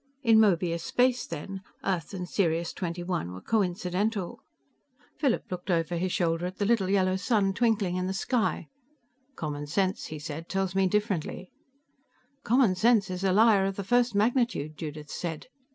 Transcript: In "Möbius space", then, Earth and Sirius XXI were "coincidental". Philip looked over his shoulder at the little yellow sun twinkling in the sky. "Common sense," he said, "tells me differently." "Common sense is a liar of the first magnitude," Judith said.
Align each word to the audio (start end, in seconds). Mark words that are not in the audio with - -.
In 0.23 0.39
"Möbius 0.39 0.79
space", 0.81 1.27
then, 1.27 1.61
Earth 1.83 2.11
and 2.11 2.27
Sirius 2.27 2.73
XXI 2.73 3.27
were 3.31 3.39
"coincidental". 3.39 4.39
Philip 5.19 5.43
looked 5.51 5.69
over 5.69 5.95
his 5.95 6.11
shoulder 6.11 6.47
at 6.47 6.57
the 6.57 6.65
little 6.65 6.89
yellow 6.89 7.17
sun 7.17 7.53
twinkling 7.53 7.97
in 7.97 8.07
the 8.07 8.13
sky. 8.15 8.67
"Common 9.35 9.67
sense," 9.67 10.07
he 10.07 10.17
said, 10.17 10.49
"tells 10.49 10.73
me 10.73 10.87
differently." 10.87 11.51
"Common 12.43 12.73
sense 12.73 13.11
is 13.11 13.23
a 13.23 13.31
liar 13.31 13.63
of 13.67 13.75
the 13.75 13.83
first 13.83 14.15
magnitude," 14.15 14.75
Judith 14.75 15.11
said. 15.11 15.45